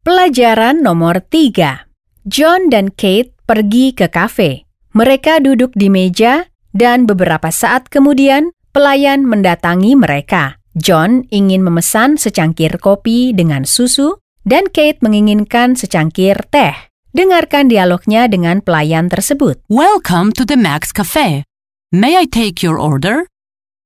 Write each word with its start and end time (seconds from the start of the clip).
Pelajaran 0.00 0.80
nomor 0.80 1.20
3. 1.28 1.84
John 2.24 2.72
dan 2.72 2.88
Kate 2.88 3.36
pergi 3.44 3.92
ke 3.92 4.08
kafe. 4.08 4.64
Mereka 4.96 5.44
duduk 5.44 5.76
di 5.76 5.92
meja 5.92 6.48
dan 6.72 7.04
beberapa 7.04 7.52
saat 7.52 7.92
kemudian 7.92 8.56
pelayan 8.72 9.28
mendatangi 9.28 9.92
mereka. 10.00 10.56
John 10.72 11.28
ingin 11.28 11.60
memesan 11.60 12.16
secangkir 12.16 12.80
kopi 12.80 13.36
dengan 13.36 13.68
susu 13.68 14.16
dan 14.48 14.72
Kate 14.72 15.04
menginginkan 15.04 15.76
secangkir 15.76 16.48
teh. 16.48 16.72
Dengarkan 17.12 17.68
dialognya 17.68 18.24
dengan 18.24 18.64
pelayan 18.64 19.12
tersebut. 19.12 19.60
Welcome 19.68 20.32
to 20.32 20.48
the 20.48 20.56
Max 20.56 20.96
Cafe. 20.96 21.44
May 21.92 22.16
I 22.16 22.24
take 22.24 22.64
your 22.64 22.80
order? 22.80 23.28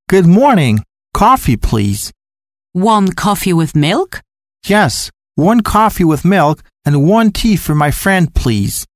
Good 0.06 0.30
morning. 0.30 0.86
Coffee, 1.10 1.58
please. 1.58 2.14
One 2.70 3.10
coffee 3.18 3.50
with 3.50 3.74
milk? 3.74 4.22
Yes, 4.62 5.10
one 5.34 5.60
coffee 5.62 6.04
with 6.04 6.24
milk 6.24 6.62
and 6.84 7.08
one 7.08 7.30
tea 7.30 7.56
for 7.56 7.74
my 7.74 7.90
friend, 7.90 8.32
please. 8.34 8.86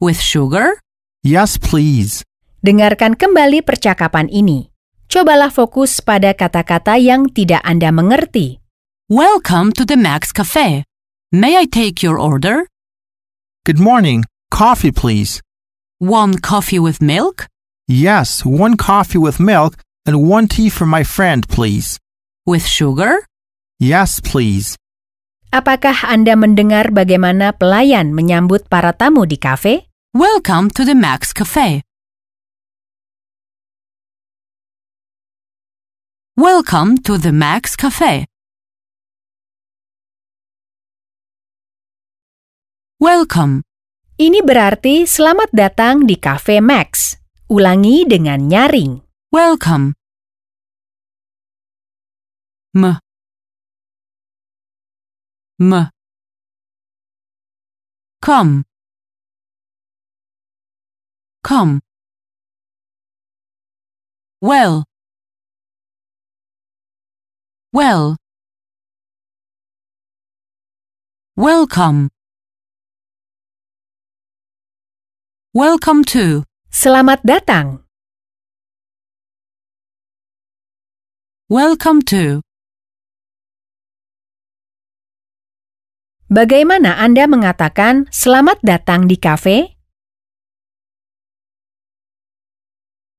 With 0.00 0.20
sugar? 0.20 0.80
Yes, 1.22 1.58
please. 1.60 2.24
Dengarkan 2.64 3.20
kembali 3.20 3.60
percakapan 3.60 4.32
ini. 4.32 4.72
Cobalah 5.12 5.52
fokus 5.52 6.00
pada 6.00 6.32
kata-kata 6.32 6.96
yang 6.96 7.28
tidak 7.28 7.60
Anda 7.60 7.92
mengerti. 7.92 8.64
Welcome 9.12 9.76
to 9.76 9.84
the 9.84 10.00
Max 10.00 10.32
Cafe. 10.32 10.88
May 11.28 11.60
I 11.60 11.68
take 11.68 12.00
your 12.00 12.16
order? 12.16 12.64
Good 13.68 13.76
morning. 13.76 14.24
Coffee, 14.48 14.92
please. 14.92 15.44
One 16.00 16.40
coffee 16.40 16.80
with 16.80 17.04
milk? 17.04 17.44
Yes, 17.84 18.40
one 18.44 18.80
coffee 18.80 19.20
with 19.20 19.36
milk 19.36 19.76
and 20.08 20.24
one 20.24 20.48
tea 20.48 20.72
for 20.72 20.88
my 20.88 21.04
friend, 21.04 21.44
please. 21.44 22.00
With 22.48 22.64
sugar? 22.64 23.28
Yes, 23.76 24.20
please. 24.24 24.80
Apakah 25.54 26.10
Anda 26.10 26.34
mendengar 26.34 26.90
bagaimana 26.90 27.54
pelayan 27.54 28.10
menyambut 28.10 28.66
para 28.66 28.90
tamu 28.90 29.22
di 29.22 29.38
kafe? 29.38 29.86
Welcome 30.10 30.66
to 30.74 30.82
the 30.82 30.98
Max 30.98 31.30
Cafe. 31.30 31.86
Welcome 36.34 36.98
to 37.06 37.14
the 37.14 37.30
Max 37.30 37.78
Cafe. 37.78 38.26
Welcome. 42.98 43.62
Ini 44.18 44.42
berarti 44.42 45.06
selamat 45.06 45.54
datang 45.54 46.10
di 46.10 46.18
Cafe 46.18 46.58
Max. 46.58 47.14
Ulangi 47.46 48.02
dengan 48.02 48.50
nyaring. 48.50 49.06
Welcome. 49.30 49.94
M. 52.74 53.03
M. 55.60 55.88
Come. 58.20 58.64
Come. 61.44 61.80
Well. 64.40 64.84
Well. 67.72 68.16
Welcome. 71.36 72.10
Welcome 75.54 76.02
to. 76.10 76.42
Selamat 76.74 77.22
datang. 77.22 77.86
Welcome 81.48 82.02
to. 82.10 82.43
Bagaimana 86.34 86.98
Anda 86.98 87.30
mengatakan 87.30 88.10
selamat 88.10 88.58
datang 88.66 89.06
di 89.06 89.14
kafe? 89.14 89.78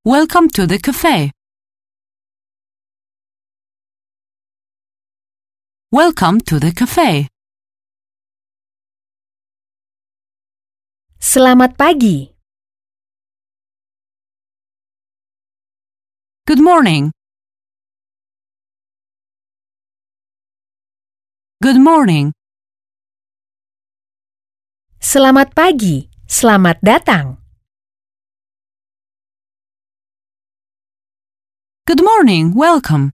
Welcome 0.04 0.52
to 0.52 0.68
the 0.68 0.76
cafe. 0.84 1.32
Welcome 5.96 6.44
to 6.44 6.60
the 6.60 6.76
cafe. 6.76 7.32
Selamat 11.16 11.80
pagi. 11.80 12.36
Good 16.44 16.60
morning. 16.60 17.16
Good 21.64 21.80
morning. 21.80 22.36
Selamat 25.06 25.54
pagi. 25.54 26.10
Selamat 26.26 26.82
datang. 26.82 27.38
Good 31.86 32.02
morning. 32.02 32.58
Welcome. 32.58 33.14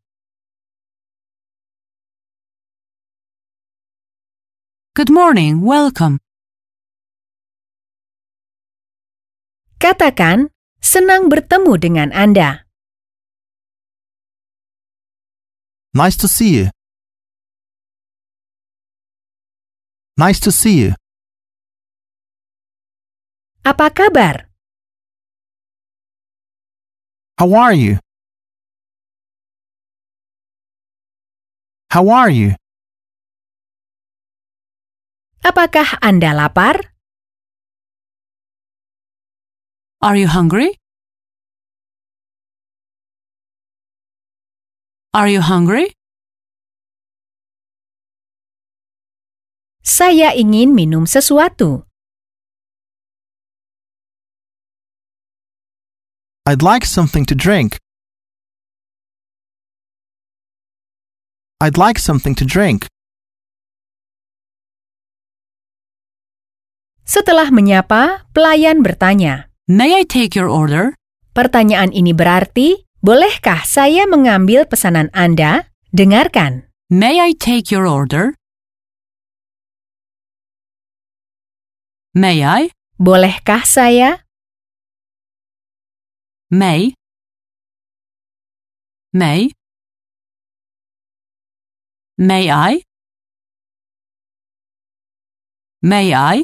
Good 4.96 5.12
morning. 5.12 5.68
Welcome. 5.68 6.24
Katakan, 9.75 10.47
senang 10.79 11.28
bertemu 11.28 11.75
dengan 11.75 12.16
Anda. 12.16 12.63
Nice 15.91 16.16
to 16.23 16.31
see 16.31 16.56
you. 16.56 16.66
Nice 20.16 20.40
to 20.40 20.56
see 20.56 20.79
you. 20.79 21.01
Apa 23.62 23.94
kabar? 23.94 24.50
How 27.38 27.54
are 27.54 27.78
you? 27.78 28.02
How 31.94 32.10
are 32.10 32.34
you? 32.34 32.58
Apakah 35.46 36.02
Anda 36.02 36.34
lapar? 36.34 36.90
Are 40.02 40.18
you 40.18 40.26
hungry? 40.26 40.82
Are 45.14 45.30
you 45.30 45.46
hungry? 45.46 45.94
Saya 49.86 50.34
ingin 50.34 50.74
minum 50.74 51.06
sesuatu. 51.06 51.91
I'd 56.41 56.66
like 56.66 56.90
something 56.90 57.22
to 57.29 57.38
drink. 57.38 57.78
I'd 61.62 61.78
like 61.78 62.02
something 62.02 62.34
to 62.34 62.46
drink. 62.50 62.90
Setelah 67.06 67.53
menyapa, 67.53 68.25
pelayan 68.34 68.81
bertanya. 68.81 69.53
May 69.69 69.94
I 69.94 70.02
take 70.02 70.34
your 70.34 70.50
order? 70.50 70.97
Pertanyaan 71.38 71.94
ini 71.94 72.09
berarti, 72.18 72.90
bolehkah 73.06 73.62
saya 73.62 74.09
mengambil 74.09 74.66
pesanan 74.66 75.13
Anda? 75.13 75.69
Dengarkan. 75.94 76.66
May 76.90 77.22
I 77.22 77.38
take 77.38 77.69
your 77.69 77.85
order? 77.85 78.34
May 82.18 82.41
I? 82.41 82.73
Bolehkah 82.97 83.62
saya? 83.62 84.25
May? 86.52 86.94
May? 89.14 89.52
May 92.18 92.52
I? 92.52 92.84
May 95.82 96.14
I? 96.14 96.44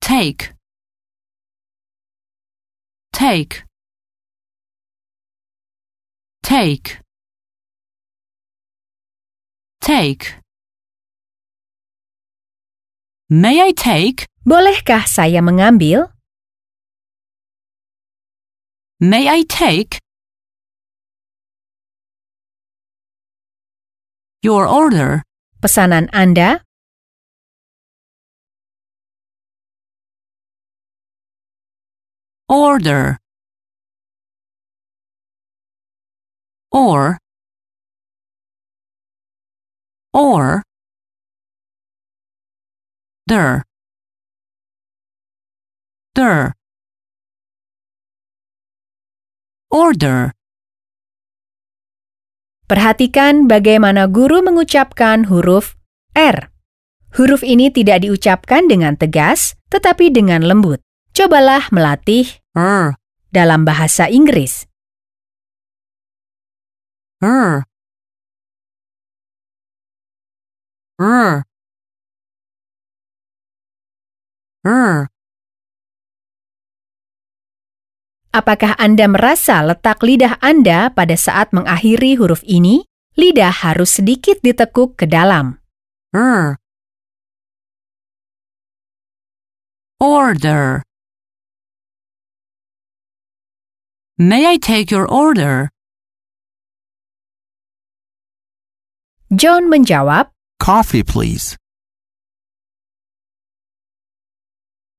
Take. 0.00 0.52
Take. 3.12 3.62
Take. 6.42 6.98
Take. 9.80 10.34
May 13.30 13.62
I 13.62 13.70
take? 13.70 14.26
Bolehkah 14.42 15.06
saya 15.06 15.38
mengambil? 15.38 16.10
May 19.02 19.28
I 19.28 19.42
take? 19.42 19.98
Your 24.42 24.68
order. 24.68 25.24
Pesanan 25.60 26.08
Anda? 26.12 26.62
Order. 32.48 33.18
Or. 36.70 37.18
Or. 40.14 40.62
Der. 43.26 43.64
Der. 46.14 46.54
Order. 49.72 50.36
Perhatikan 52.68 53.48
bagaimana 53.48 54.04
guru 54.04 54.44
mengucapkan 54.44 55.32
huruf 55.32 55.80
R. 56.12 56.52
Huruf 57.16 57.40
ini 57.40 57.72
tidak 57.72 58.04
diucapkan 58.04 58.68
dengan 58.68 59.00
tegas, 59.00 59.56
tetapi 59.72 60.12
dengan 60.12 60.44
lembut. 60.44 60.84
Cobalah 61.16 61.72
melatih 61.72 62.28
Er. 62.52 63.00
dalam 63.32 63.64
bahasa 63.64 64.12
Inggris. 64.12 64.68
Er. 67.24 67.64
Er. 71.00 71.48
Er. 74.68 75.11
Apakah 78.32 78.72
Anda 78.80 79.12
merasa 79.12 79.60
letak 79.60 80.00
lidah 80.00 80.40
Anda 80.40 80.88
pada 80.88 81.12
saat 81.20 81.52
mengakhiri 81.52 82.16
huruf 82.16 82.40
ini? 82.48 82.80
Lidah 83.12 83.52
harus 83.52 84.00
sedikit 84.00 84.40
ditekuk 84.40 84.96
ke 84.96 85.04
dalam. 85.04 85.60
Er. 86.16 86.56
Order. 90.00 90.80
May 94.16 94.48
I 94.48 94.56
take 94.56 94.88
your 94.88 95.04
order? 95.04 95.68
John 99.28 99.68
menjawab, 99.68 100.32
Coffee, 100.56 101.04
please. 101.04 101.60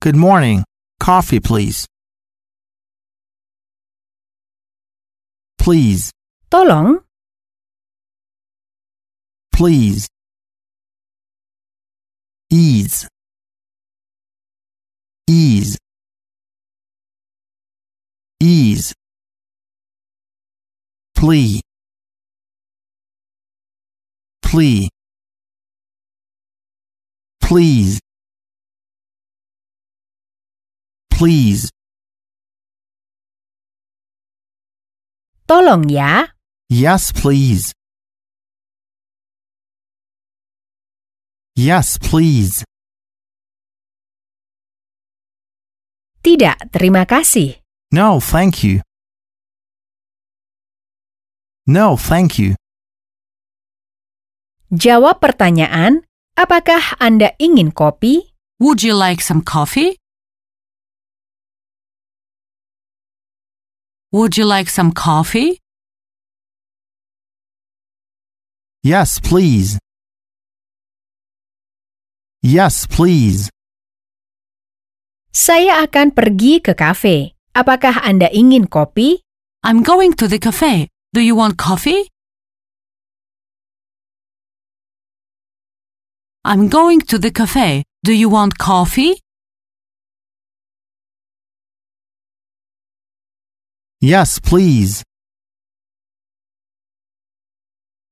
Good 0.06 0.14
morning. 0.14 0.62
Coffee, 1.02 1.42
please. 1.42 1.90
Please, 5.64 6.12
"Tolong, 6.52 7.06
please. 9.54 10.10
Ease. 12.50 13.08
Ease. 15.26 15.78
Ease. 18.42 18.94
Plea. 21.16 21.62
Plea. 24.42 24.90
Please. 27.40 28.00
Please. 31.10 31.72
Tolong 35.46 35.88
ya." 35.88 36.34
Yes, 36.70 37.14
please. 37.14 37.72
Yes, 41.54 42.02
please. 42.02 42.66
Tidak, 46.24 46.72
terima 46.74 47.06
kasih. 47.06 47.62
No, 47.94 48.18
thank 48.18 48.66
you. 48.66 48.82
No, 51.70 51.96
thank 51.96 52.42
you. 52.42 52.58
Jawab 54.74 55.22
pertanyaan, 55.22 56.02
apakah 56.34 56.98
Anda 56.98 57.38
ingin 57.38 57.70
kopi? 57.70 58.34
Would 58.58 58.82
you 58.82 58.98
like 58.98 59.22
some 59.22 59.46
coffee? 59.46 60.02
Would 64.14 64.38
you 64.38 64.46
like 64.46 64.70
some 64.70 64.92
coffee? 64.94 65.58
Yes, 68.84 69.18
please. 69.18 69.82
Yes, 72.46 72.86
please. 72.86 73.50
Saya 75.34 75.82
akan 75.82 76.14
pergi 76.14 76.62
ke 76.62 76.78
kafe. 76.78 77.34
Apakah 77.58 78.06
Anda 78.06 78.30
ingin 78.30 78.70
kopi? 78.70 79.18
I'm 79.66 79.82
going 79.82 80.14
to 80.22 80.30
the 80.30 80.38
cafe. 80.38 80.94
Do 81.10 81.18
you 81.18 81.34
want 81.34 81.58
coffee? 81.58 82.06
I'm 86.46 86.70
going 86.70 87.02
to 87.10 87.18
the 87.18 87.34
cafe. 87.34 87.82
Do 88.06 88.14
you 88.14 88.30
want 88.30 88.62
coffee? 88.62 89.23
Yes, 94.04 94.36
please. 94.44 95.00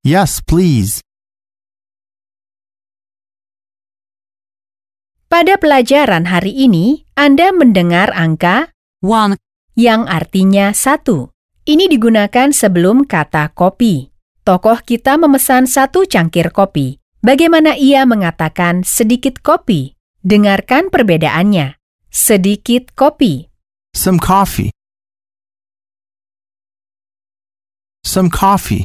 Yes, 0.07 0.39
please. 0.39 1.03
Pada 5.27 5.59
pelajaran 5.59 6.31
hari 6.31 6.55
ini, 6.55 7.03
Anda 7.19 7.51
mendengar 7.51 8.15
angka 8.15 8.71
One, 9.03 9.35
yang 9.75 10.07
artinya 10.07 10.71
satu. 10.71 11.35
Ini 11.67 11.91
digunakan 11.91 12.55
sebelum 12.55 13.03
kata 13.03 13.51
kopi. 13.51 14.15
Tokoh 14.47 14.79
kita 14.87 15.19
memesan 15.19 15.67
satu 15.67 16.07
cangkir 16.07 16.55
kopi. 16.55 17.03
Bagaimana 17.19 17.75
ia 17.75 18.07
mengatakan 18.07 18.87
sedikit 18.87 19.43
kopi? 19.43 19.99
Dengarkan 20.23 20.87
perbedaannya. 20.87 21.75
Sedikit 22.07 22.95
kopi. 22.95 23.51
Some 23.91 24.23
coffee. 24.23 24.71
Some 28.03 28.29
coffee. 28.29 28.83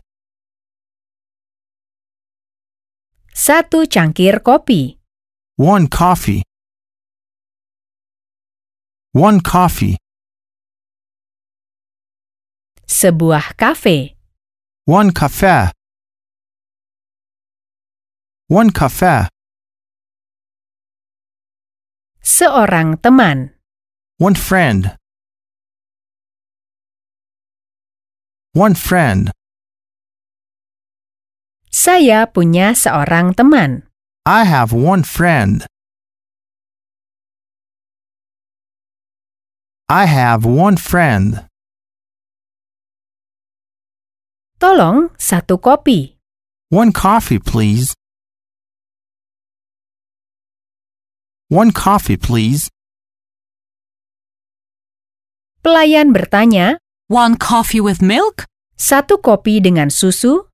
Satu 3.33 3.87
cangkir 3.89 4.41
kopi. 4.45 4.99
One 5.57 5.89
coffee. 5.89 6.43
One 9.13 9.41
coffee. 9.41 9.97
Sebuah 12.87 13.57
kafe. 13.57 14.15
One 14.85 15.11
cafe. 15.13 15.73
One 18.49 18.71
cafe. 18.71 19.29
Seorang 22.23 23.00
teman. 23.00 23.57
One 24.21 24.35
friend. 24.37 24.97
One 28.57 28.73
friend. 28.73 29.37
Saya 31.69 32.25
punya 32.25 32.73
seorang 32.73 33.37
teman. 33.37 33.85
I 34.25 34.49
have 34.49 34.73
one 34.73 35.05
friend. 35.05 35.69
I 39.93 40.09
have 40.09 40.49
one 40.49 40.81
friend. 40.81 41.53
Tolong 44.57 45.13
satu 45.21 45.61
kopi. 45.61 46.17
One 46.73 46.97
coffee, 46.97 47.37
please. 47.37 47.93
One 51.53 51.77
coffee, 51.77 52.17
please. 52.17 52.73
Pelayan 55.61 56.17
bertanya, 56.17 56.81
one 57.07 57.39
coffee 57.39 57.81
with 57.81 58.03
milk? 58.03 58.47
satu 58.77 59.17
kopi 59.19 59.59
dengan 59.59 59.89
susu? 59.89 60.45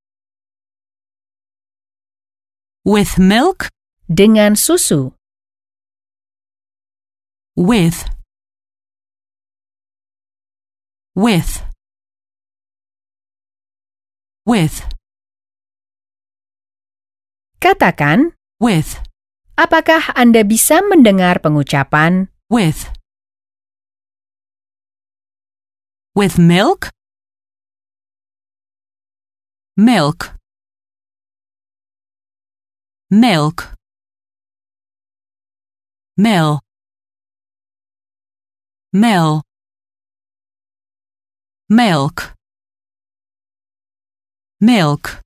With 2.86 3.18
milk? 3.18 3.66
Dengan 4.06 4.54
susu. 4.54 5.14
With. 7.58 8.06
With. 11.14 11.62
With. 14.46 14.86
Katakan, 17.62 18.34
With. 18.58 18.98
apakah 19.54 20.10
Anda 20.18 20.42
bisa 20.42 20.82
mendengar 20.82 21.38
pengucapan 21.38 22.32
With. 22.50 22.90
With 26.14 26.38
milk? 26.38 26.90
Milk. 29.76 30.36
Milk. 33.10 33.72
Mill. 36.16 36.60
Mill. 38.92 39.42
Milk. 41.68 42.36
Milk. 44.60 45.20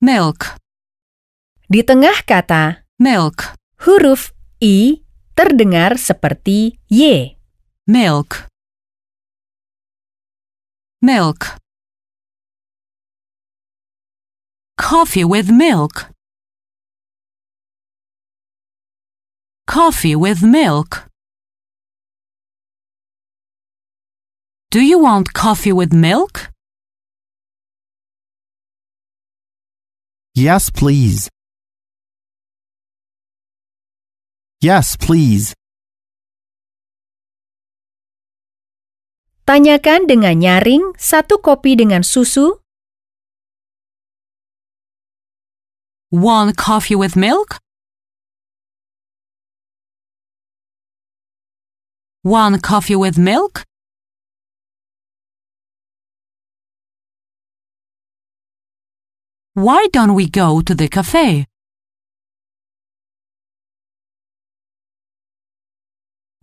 Milk. 0.00 0.58
di 1.68 1.84
tengah 1.84 2.24
kata 2.24 2.88
milk, 2.96 3.52
Huruf 3.84 4.32
I 4.62 5.04
terdengar 5.36 6.00
seperti 6.00 6.80
Y. 6.88 7.37
milk, 7.88 8.46
milk. 11.00 11.56
Coffee 14.76 15.24
with 15.24 15.50
milk, 15.50 16.10
coffee 19.66 20.14
with 20.14 20.42
milk. 20.42 21.06
Do 24.70 24.80
you 24.80 24.98
want 24.98 25.32
coffee 25.32 25.72
with 25.72 25.92
milk? 25.92 26.50
Yes, 30.34 30.70
please. 30.70 31.30
Yes, 34.60 34.96
please. 34.96 35.54
Tanyakan 39.48 40.04
dengan 40.04 40.36
nyaring 40.36 40.92
satu 41.00 41.40
kopi 41.40 41.72
dengan 41.72 42.04
susu, 42.04 42.60
One 46.12 46.52
coffee 46.52 46.92
with 46.92 47.16
milk? 47.16 47.56
One 52.20 52.60
coffee 52.60 52.92
with 52.92 53.16
milk? 53.16 53.64
Why 59.56 59.88
don't 59.88 60.12
we 60.12 60.28
go 60.28 60.60
to 60.60 60.76
the 60.76 60.92
cafe? 60.92 61.48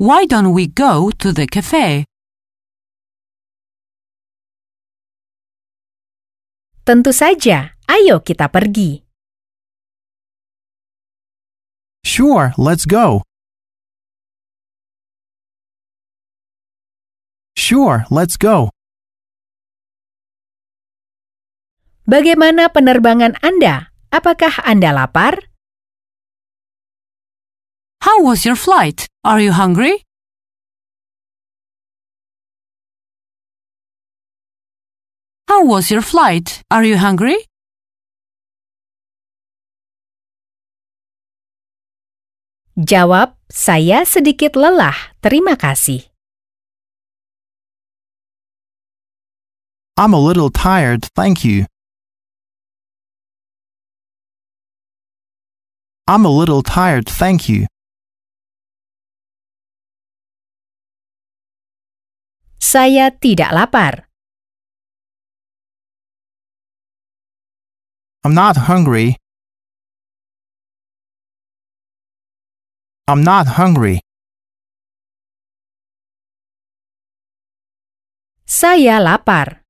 Why 0.01 0.25
don't 0.25 0.57
we 0.57 0.65
go 0.65 1.13
to 1.21 1.29
the 1.29 1.45
cafe? 1.45 2.09
Tentu 6.85 7.09
saja. 7.09 7.73
Ayo 7.89 8.21
kita 8.21 8.53
pergi. 8.53 9.01
Sure, 12.05 12.53
let's 12.61 12.85
go. 12.85 13.25
Sure, 17.57 18.05
let's 18.13 18.37
go. 18.37 18.69
Bagaimana 22.05 22.69
penerbangan 22.69 23.41
Anda? 23.41 23.89
Apakah 24.13 24.61
Anda 24.61 24.93
lapar? 24.93 25.49
How 28.05 28.21
was 28.21 28.45
your 28.45 28.53
flight? 28.53 29.09
Are 29.25 29.41
you 29.41 29.49
hungry? 29.49 30.04
How 35.47 35.63
was 35.63 35.91
your 35.91 36.01
flight? 36.01 36.61
Are 36.71 36.83
you 36.83 36.97
hungry? 36.97 37.37
Jawab, 42.75 43.37
saya 43.47 44.03
sedikit 44.03 44.57
lelah. 44.57 45.15
Terima 45.21 45.53
kasih. 45.53 46.09
I'm 49.95 50.11
a 50.11 50.19
little 50.19 50.49
tired, 50.49 51.07
thank 51.15 51.45
you. 51.45 51.69
I'm 56.09 56.25
a 56.25 56.33
little 56.33 56.65
tired, 56.65 57.05
thank 57.07 57.47
you. 57.47 57.69
Saya 62.57 63.13
tidak 63.13 63.55
lapar. 63.55 64.04
I'm 68.25 68.33
not 68.33 68.57
hungry. 68.57 69.17
I'm 73.05 73.21
not 73.21 73.45
hungry. 73.53 74.01
Saya 78.49 78.97
lapar. 78.97 79.61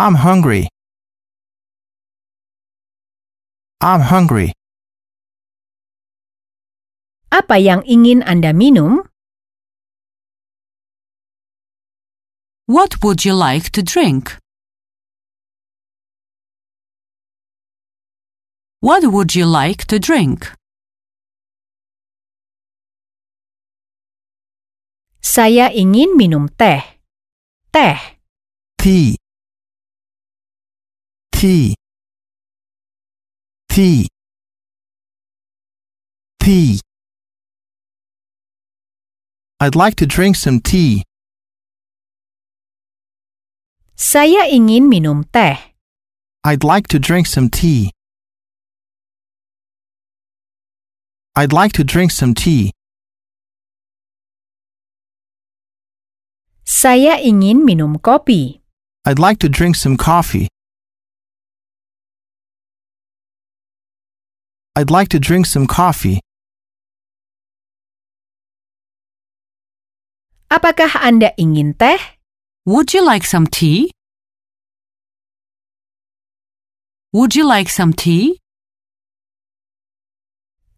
I'm 0.00 0.16
hungry. 0.24 0.72
I'm 3.84 4.00
hungry. 4.00 4.56
Apa 7.28 7.60
yang 7.60 7.84
ingin 7.84 8.24
Anda 8.24 8.56
minum? 8.56 9.04
What 12.64 13.04
would 13.04 13.28
you 13.28 13.36
like 13.36 13.68
to 13.76 13.84
drink? 13.84 14.40
What 18.82 19.04
would 19.12 19.34
you 19.34 19.44
like 19.44 19.84
to 19.92 19.98
drink? 20.00 20.48
Saya 25.20 25.68
ingin 25.68 26.16
minum 26.16 26.48
teh. 26.48 26.80
Teh. 27.68 28.00
Tea. 28.80 29.20
Tea. 31.30 31.76
Tea. 33.68 34.08
Tea. 36.40 36.80
I'd 39.60 39.76
like 39.76 39.96
to 40.00 40.06
drink 40.08 40.40
some 40.40 40.58
tea. 40.64 41.04
Saya 43.92 44.48
ingin 44.48 44.88
minum 44.88 45.28
teh. 45.28 45.76
I'd 46.48 46.64
like 46.64 46.88
to 46.88 46.98
drink 46.98 47.28
some 47.28 47.52
tea. 47.52 47.92
I'd 51.36 51.52
like 51.52 51.72
to 51.74 51.84
drink 51.84 52.10
some 52.10 52.34
tea. 52.34 52.72
Saya 56.66 57.22
ingin 57.22 57.62
minum 57.62 58.02
kopi. 58.02 58.58
I'd 59.06 59.18
like 59.22 59.38
to 59.40 59.48
drink 59.48 59.76
some 59.76 59.96
coffee. 59.96 60.48
I'd 64.74 64.90
like 64.90 65.08
to 65.14 65.20
drink 65.20 65.46
some 65.46 65.66
coffee. 65.66 66.18
Apakah 70.50 70.98
Anda 70.98 71.30
ingin 71.38 71.78
teh? 71.78 72.18
Would 72.66 72.90
you 72.90 73.06
like 73.06 73.22
some 73.22 73.46
tea? 73.46 73.94
Would 77.14 77.38
you 77.38 77.46
like 77.46 77.70
some 77.70 77.92
tea? 77.94 78.39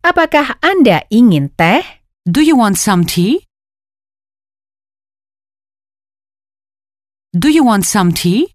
Apakah 0.03 0.59
Anda 0.59 1.07
ingin 1.15 1.55
teh? 1.55 2.03
Do 2.27 2.43
you 2.43 2.59
want 2.59 2.75
some 2.75 3.07
tea? 3.07 3.47
Do 7.31 7.47
you 7.47 7.63
want 7.63 7.87
some 7.87 8.11
tea? 8.11 8.51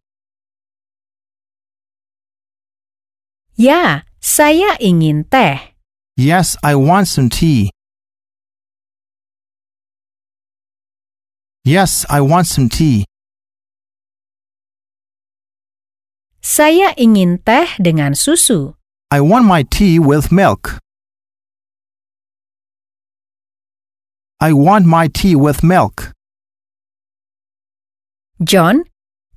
Ya, 3.55 4.03
saya 4.19 4.75
ingin 4.83 5.23
teh. 5.23 5.71
Yes, 6.19 6.59
I 6.59 6.75
want 6.75 7.07
some 7.07 7.31
tea. 7.31 7.71
Yes, 11.63 12.03
I 12.11 12.19
want 12.19 12.51
some 12.51 12.67
tea. 12.67 13.07
Saya 16.43 16.91
ingin 16.99 17.39
teh 17.39 17.71
dengan 17.79 18.19
susu. 18.19 18.75
I 19.15 19.23
want 19.23 19.47
my 19.47 19.63
tea 19.63 19.95
with 19.95 20.27
milk. 20.27 20.83
I 24.37 24.53
want 24.53 24.85
my 24.85 25.09
tea 25.09 25.33
with 25.33 25.65
milk. 25.65 26.13
John, 28.37 28.85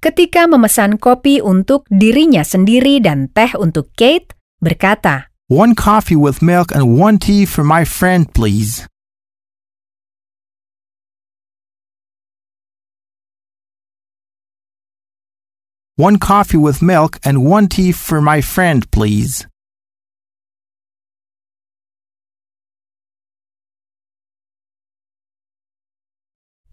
ketika 0.05 0.45
memesan 0.45 1.01
kopi 1.01 1.41
untuk 1.41 1.89
dirinya 1.89 2.45
sendiri 2.45 3.01
dan 3.01 3.33
teh 3.33 3.57
untuk 3.57 3.97
Kate, 3.97 4.37
berkata, 4.61 5.33
One 5.49 5.73
coffee 5.73 6.21
with 6.21 6.45
milk 6.45 6.69
and 6.77 7.01
one 7.01 7.17
tea 7.17 7.49
for 7.49 7.65
my 7.65 7.89
friend, 7.89 8.29
please. 8.29 8.85
One 15.97 16.21
coffee 16.21 16.61
with 16.61 16.85
milk 16.85 17.17
and 17.25 17.45
one 17.49 17.73
tea 17.73 17.93
for 17.93 18.21
my 18.21 18.45
friend, 18.45 18.85
please. 18.93 19.50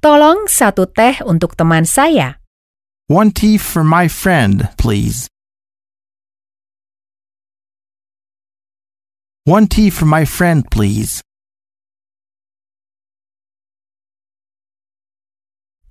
Tolong 0.08 0.48
satu 0.48 0.88
teh 0.88 1.20
untuk 1.28 1.60
teman 1.60 1.84
saya. 1.84 2.40
One 3.12 3.36
tea 3.36 3.60
for 3.60 3.84
my 3.84 4.08
friend, 4.08 4.72
please. 4.80 5.28
One 9.44 9.68
tea 9.68 9.92
for 9.92 10.08
my 10.08 10.24
friend, 10.24 10.64
please. 10.72 11.20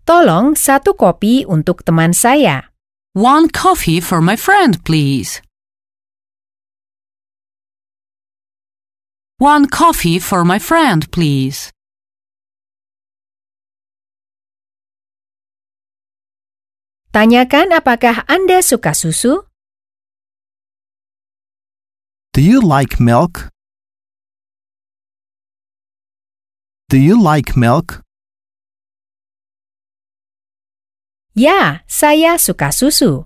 Tolong 0.08 0.56
satu 0.56 0.96
kopi 0.96 1.44
untuk 1.44 1.85
teman 1.85 2.16
saya. 2.16 2.73
One 3.12 3.52
coffee 3.52 4.00
for 4.00 4.25
my 4.25 4.40
friend, 4.40 4.80
please. 4.80 5.44
One 9.37 9.68
coffee 9.68 10.16
for 10.16 10.40
my 10.40 10.56
friend, 10.56 11.04
please. 11.12 11.75
Tanyakan 17.16 17.73
apakah 17.73 18.28
Anda 18.28 18.61
suka 18.61 18.92
susu? 18.92 19.49
Do 22.37 22.44
you 22.44 22.61
like 22.61 23.00
milk? 23.00 23.49
Do 26.92 27.00
you 27.00 27.16
like 27.16 27.56
milk? 27.56 28.04
Ya, 31.32 31.88
saya 31.88 32.37
suka 32.37 32.68
susu. 32.68 33.25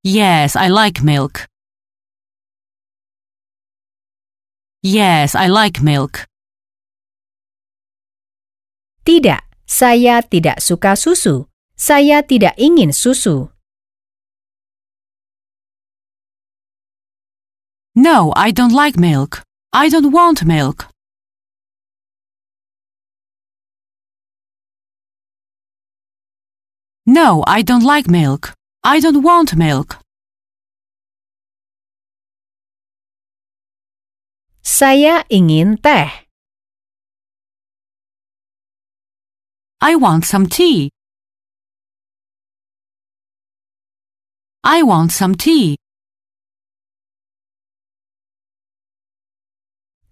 Yes, 0.00 0.56
I 0.56 0.72
like 0.72 1.04
milk. 1.04 1.44
Yes, 4.80 5.36
I 5.36 5.52
like 5.52 5.84
milk. 5.84 6.24
Tidak, 9.04 9.47
saya 9.68 10.24
tidak 10.24 10.64
suka 10.64 10.96
susu. 10.96 11.46
Saya 11.76 12.24
tidak 12.24 12.56
ingin 12.56 12.90
susu. 12.90 13.52
No, 17.94 18.32
I 18.34 18.50
don't 18.50 18.72
like 18.72 18.96
milk. 18.98 19.44
I 19.70 19.92
don't 19.92 20.10
want 20.10 20.42
milk. 20.48 20.88
No, 27.06 27.44
I 27.46 27.62
don't 27.62 27.84
like 27.84 28.08
milk. 28.08 28.54
I 28.82 29.00
don't 29.00 29.22
want 29.22 29.54
milk. 29.54 30.00
Saya 34.62 35.24
ingin 35.30 35.80
teh. 35.80 36.27
I 39.80 39.94
want 39.94 40.26
some 40.26 40.46
tea. 40.50 40.90
I 44.64 44.82
want 44.82 45.14
some 45.14 45.38
tea. 45.38 45.78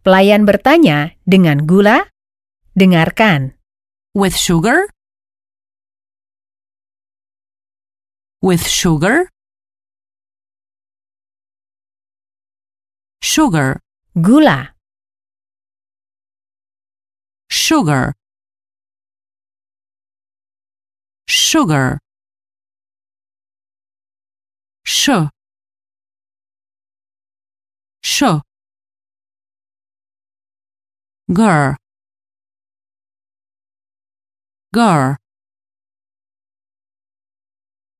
Pelayan 0.06 0.46
bertanya, 0.46 1.18
dengan 1.26 1.66
gula? 1.66 2.06
Dengarkan. 2.78 3.58
With 4.14 4.38
sugar? 4.38 4.86
With 8.38 8.62
sugar? 8.62 9.34
Sugar, 13.18 13.82
Gula. 14.14 14.76
sugar. 17.50 18.14
Sugar. 21.46 22.00
Sh. 24.82 25.30
Sh. 28.02 28.22
Gur. 31.32 31.76
Gur. 34.74 35.16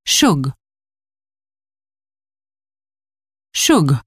Shug. 0.04 0.52
Shug. 3.52 4.02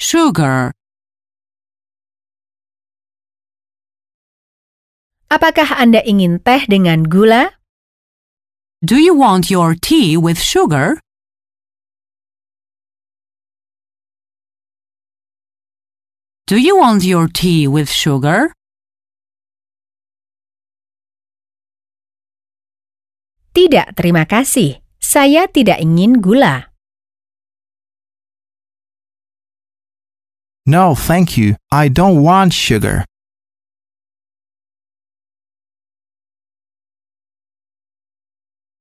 Sugar. 0.00 0.72
Apakah 5.32 5.80
Anda 5.80 6.04
ingin 6.04 6.44
teh 6.44 6.68
dengan 6.68 7.08
gula? 7.08 7.56
Do 8.84 9.00
you 9.00 9.16
want 9.16 9.48
your 9.48 9.72
tea 9.72 10.12
with 10.20 10.36
sugar? 10.36 11.00
Do 16.44 16.60
you 16.60 16.76
want 16.76 17.00
your 17.08 17.32
tea 17.32 17.64
with 17.64 17.88
sugar? 17.88 18.52
Tidak, 23.56 23.96
terima 23.96 24.28
kasih. 24.28 24.84
Saya 25.00 25.48
tidak 25.48 25.80
ingin 25.80 26.20
gula. 26.20 26.68
No, 30.68 30.92
thank 30.92 31.40
you. 31.40 31.56
I 31.72 31.88
don't 31.88 32.20
want 32.20 32.52
sugar. 32.52 33.08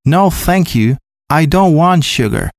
No, 0.02 0.34
thank 0.34 0.74
you. 0.74 0.98
I 1.30 1.46
don't 1.46 1.78
want 1.78 2.02
sugar. 2.02 2.50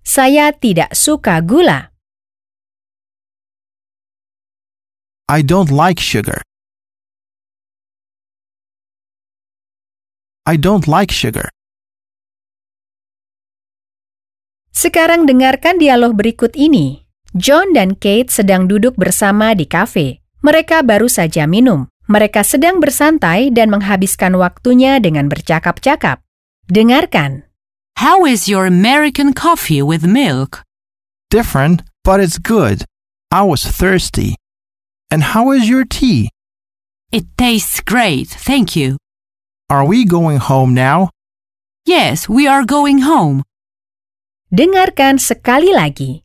Saya 0.00 0.48
tidak 0.56 0.96
suka 0.96 1.44
gula. 1.44 1.92
I 5.28 5.44
don't 5.44 5.68
like 5.68 6.00
sugar. 6.00 6.40
I 10.48 10.56
don't 10.56 10.88
like 10.88 11.12
sugar. 11.12 11.52
Sekarang 14.72 15.28
dengarkan 15.28 15.76
dialog 15.76 16.16
berikut 16.16 16.56
ini. 16.56 17.04
John 17.36 17.76
dan 17.76 17.96
Kate 17.96 18.32
sedang 18.32 18.68
duduk 18.68 18.96
bersama 18.96 19.52
di 19.52 19.68
kafe. 19.68 20.24
Mereka 20.40 20.84
baru 20.84 21.12
saja 21.12 21.44
minum. 21.48 21.92
Mereka 22.04 22.44
sedang 22.44 22.84
bersantai 22.84 23.48
dan 23.48 23.72
menghabiskan 23.72 24.36
waktunya 24.36 25.00
dengan 25.00 25.32
bercakap-cakap. 25.32 26.20
Dengarkan. 26.68 27.48
How 27.96 28.28
is 28.28 28.44
your 28.44 28.68
American 28.68 29.32
coffee 29.32 29.80
with 29.80 30.04
milk? 30.04 30.60
Different, 31.32 31.80
but 32.04 32.20
it's 32.20 32.36
good. 32.36 32.84
I 33.32 33.42
was 33.46 33.64
thirsty. 33.64 34.36
And 35.08 35.32
how 35.32 35.54
is 35.56 35.68
your 35.68 35.88
tea? 35.88 36.28
It 37.08 37.24
tastes 37.38 37.80
great, 37.80 38.28
thank 38.28 38.76
you. 38.76 38.98
Are 39.70 39.86
we 39.86 40.04
going 40.04 40.38
home 40.44 40.74
now? 40.74 41.08
Yes, 41.86 42.28
we 42.28 42.44
are 42.44 42.64
going 42.66 43.08
home. 43.08 43.46
Dengarkan 44.52 45.16
sekali 45.16 45.72
lagi. 45.72 46.24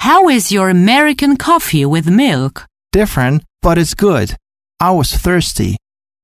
How 0.00 0.28
is 0.32 0.48
your 0.48 0.72
American 0.72 1.36
coffee 1.36 1.84
with 1.84 2.08
milk? 2.08 2.64
Different, 2.92 3.44
but 3.60 3.76
it's 3.76 3.92
good. 3.92 4.36
I 4.80 4.92
was 4.92 5.12
thirsty. 5.16 5.76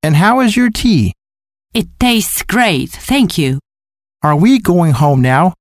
And 0.02 0.16
how 0.16 0.40
is 0.40 0.56
your 0.56 0.70
tea? 0.70 1.14
It 1.72 1.88
tastes 1.98 2.42
great, 2.42 2.90
thank 2.90 3.38
you. 3.38 3.58
Are 4.22 4.36
we 4.36 4.58
going 4.58 4.92
home 4.92 5.22
now? 5.22 5.54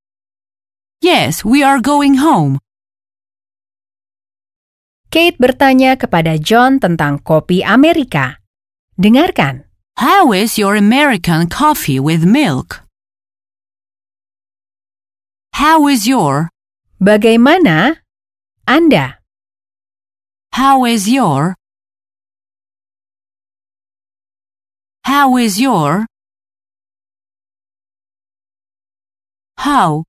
Yes, 1.01 1.45
we 1.45 1.63
are 1.63 1.79
going 1.79 2.19
home. 2.19 2.59
Kate 5.11 5.35
bertanya 5.39 5.99
kepada 5.99 6.39
John 6.39 6.79
tentang 6.79 7.19
kopi 7.23 7.63
Amerika. 7.63 8.39
Dengarkan. 8.95 9.67
How 9.99 10.31
is 10.31 10.55
your 10.55 10.75
American 10.75 11.51
coffee 11.51 11.99
with 11.99 12.23
milk? 12.23 12.83
How 15.55 15.87
is 15.87 16.07
your, 16.07 16.49
Bagaimana 17.01 18.01
Anda? 18.67 19.19
how 20.53 20.85
is 20.85 21.07
your, 21.09 21.55
how 25.03 25.37
is 25.37 25.59
your, 25.59 26.05
how, 29.57 30.03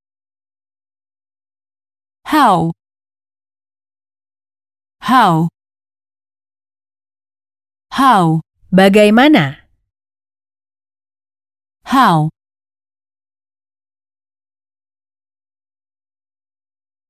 how, 2.24 2.72
how, 5.00 5.48
how, 7.90 8.40
Bagaimana? 8.72 9.62
how. 11.92 12.30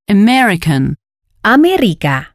American, 0.08 0.96
Amerika. 1.44 2.31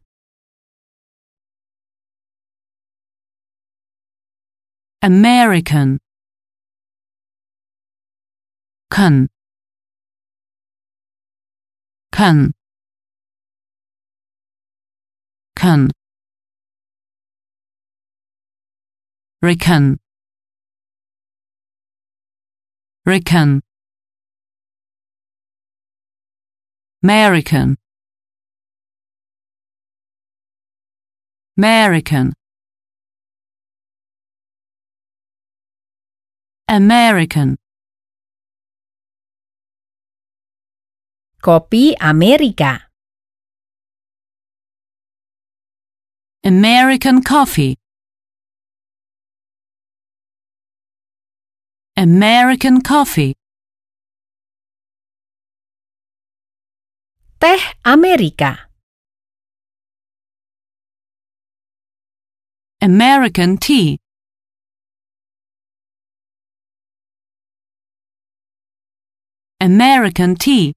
American, 5.08 6.00
Can. 8.92 9.30
Can. 12.12 12.52
Can. 15.56 15.92
Reckon. 19.42 19.98
Reckon. 23.06 23.62
American. 27.02 27.78
American. 31.58 32.37
American. 36.70 37.56
Kopi 41.42 41.96
America. 42.02 42.90
American 46.44 47.24
coffee. 47.24 47.78
American 51.96 52.82
coffee. 52.82 53.34
Teh 57.40 57.64
Amerika. 57.86 58.68
American 62.82 63.58
tea. 63.58 64.00
American 69.68 70.40
tea. 70.40 70.72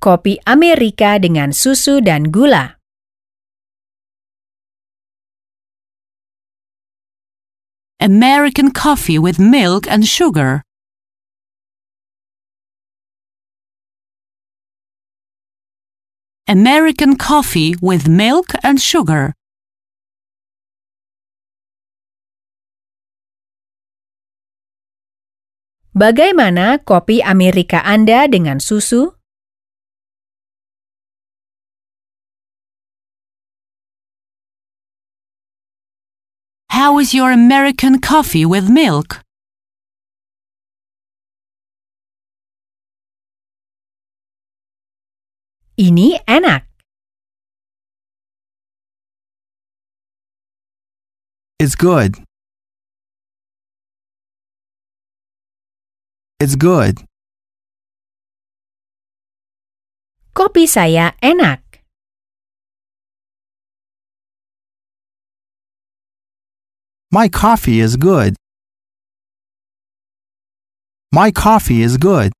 Kopi 0.00 0.40
Amerika 0.48 1.20
dengan 1.20 1.52
susu 1.52 2.00
dan 2.00 2.32
gula. 2.32 2.80
American 8.00 8.72
coffee 8.72 9.20
with 9.20 9.36
milk 9.36 9.84
and 9.84 10.08
sugar. 10.08 10.64
American 16.48 17.20
coffee 17.20 17.76
with 17.84 18.08
milk 18.08 18.56
and 18.64 18.80
sugar. 18.80 19.36
Bagaimana 25.92 26.80
kopi 26.80 27.20
Amerika 27.20 27.84
Anda 27.84 28.24
dengan 28.24 28.64
susu? 28.64 29.12
How 36.72 36.96
is 36.96 37.12
your 37.12 37.28
American 37.28 38.00
coffee 38.00 38.48
with 38.48 38.72
milk? 38.72 39.20
Ini 45.76 46.24
enak. 46.24 46.64
It's 51.60 51.76
good. 51.76 52.16
It's 56.42 56.58
good. 56.58 57.06
Kopi 60.34 60.66
saya 60.66 61.14
enak. 61.22 61.62
My 67.14 67.30
coffee 67.30 67.78
is 67.78 67.94
good. 67.94 68.34
My 71.14 71.30
coffee 71.30 71.86
is 71.86 71.94
good. 71.94 72.34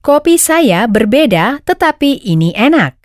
Kopi 0.00 0.40
saya 0.40 0.88
berbeda, 0.88 1.60
tetapi 1.68 2.24
ini 2.24 2.56
enak. 2.56 2.97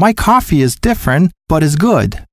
My 0.00 0.14
coffee 0.14 0.62
is 0.62 0.76
different, 0.76 1.30
but 1.46 1.62
is 1.62 1.76
good. 1.76 2.24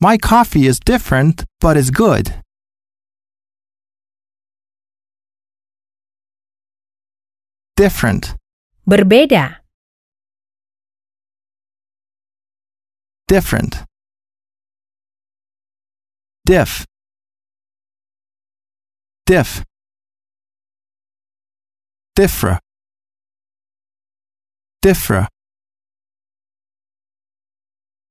My 0.00 0.16
coffee 0.16 0.66
is 0.66 0.80
different, 0.80 1.44
but 1.60 1.76
is 1.76 1.90
good. 1.90 2.32
Different, 7.76 8.34
Berbeda. 8.88 9.56
different. 13.28 13.84
Diff, 16.46 16.86
diff. 19.26 19.62
Differ, 22.16 22.56
differ. 24.80 25.28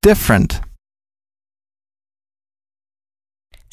Different. 0.06 0.62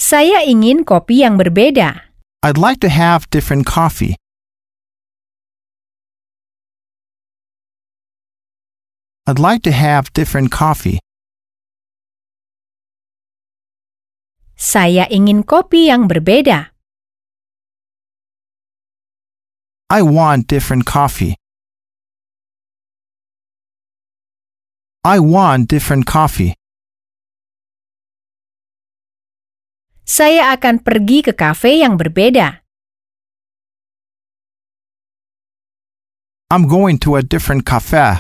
Saya 0.01 0.41
ingin 0.49 0.89
kopi 0.89 1.21
yang 1.21 1.37
berbeda. 1.37 2.17
I'd 2.41 2.57
like 2.57 2.81
to 2.81 2.89
have 2.89 3.29
different 3.29 3.69
coffee. 3.69 4.17
I'd 9.29 9.37
like 9.37 9.61
to 9.69 9.73
have 9.77 10.09
different 10.17 10.49
coffee. 10.49 10.97
Saya 14.57 15.05
ingin 15.13 15.45
kopi 15.45 15.93
yang 15.93 16.09
berbeda. 16.09 16.72
I 19.93 20.01
want 20.01 20.49
different 20.49 20.87
coffee. 20.87 21.37
I 25.05 25.21
want 25.21 25.69
different 25.69 26.09
coffee. 26.09 26.57
Saya 30.09 30.57
akan 30.57 30.81
pergi 30.81 31.21
ke 31.21 31.37
kafe 31.37 31.85
yang 31.85 32.01
berbeda. 32.01 32.65
I'm 36.49 36.65
going 36.65 36.97
to 37.05 37.21
a 37.21 37.23
different 37.23 37.69
cafe. 37.69 38.17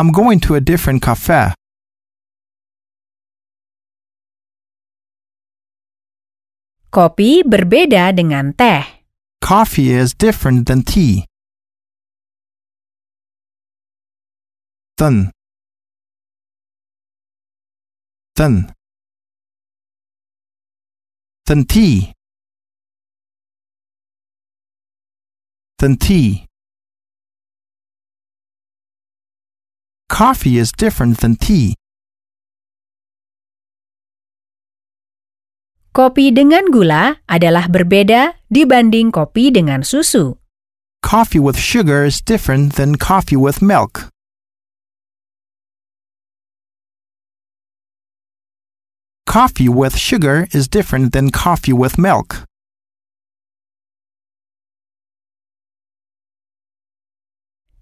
I'm 0.00 0.16
going 0.16 0.40
to 0.48 0.56
a 0.56 0.64
different 0.64 1.04
cafe. 1.04 1.52
Kopi 6.90 7.46
berbeda 7.46 8.10
dengan 8.10 8.50
teh. 8.50 8.82
Coffee 9.38 9.94
is 9.94 10.10
different 10.10 10.66
than 10.66 10.82
tea. 10.82 11.22
Than. 14.98 15.30
Than. 18.34 18.74
Than 21.46 21.62
tea. 21.62 22.10
Than 25.78 25.94
tea. 25.94 26.50
Coffee 30.10 30.58
is 30.58 30.74
different 30.74 31.22
than 31.22 31.38
tea. 31.38 31.79
Kopi 35.90 36.30
dengan 36.30 36.70
gula 36.70 37.18
adalah 37.26 37.66
berbeda 37.66 38.38
dibanding 38.46 39.10
kopi 39.10 39.50
dengan 39.50 39.82
susu. 39.82 40.38
Coffee 41.02 41.42
with 41.42 41.58
sugar 41.58 42.06
is 42.06 42.22
different 42.22 42.78
than 42.78 42.94
coffee 42.94 43.34
with 43.34 43.58
milk. 43.58 44.06
Coffee 49.26 49.66
with 49.66 49.98
sugar 49.98 50.46
is 50.54 50.70
different 50.70 51.10
than 51.10 51.34
coffee 51.34 51.74
with 51.74 51.98
milk. 51.98 52.46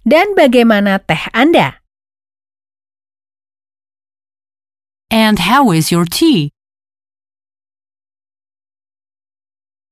Dan 0.08 0.32
bagaimana 0.32 1.04
teh 1.04 1.28
Anda? 1.36 1.84
And 5.12 5.44
how 5.44 5.76
is 5.76 5.92
your 5.92 6.08
tea? 6.08 6.56